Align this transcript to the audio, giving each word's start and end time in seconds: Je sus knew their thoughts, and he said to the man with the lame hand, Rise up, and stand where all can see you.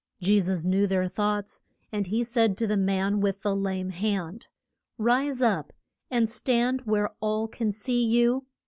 Je 0.19 0.39
sus 0.39 0.65
knew 0.65 0.87
their 0.87 1.07
thoughts, 1.07 1.61
and 1.91 2.07
he 2.07 2.23
said 2.23 2.57
to 2.57 2.65
the 2.65 2.75
man 2.75 3.19
with 3.19 3.43
the 3.43 3.55
lame 3.55 3.91
hand, 3.91 4.47
Rise 4.97 5.43
up, 5.43 5.73
and 6.09 6.27
stand 6.27 6.81
where 6.87 7.11
all 7.21 7.47
can 7.47 7.71
see 7.71 8.03
you. 8.03 8.47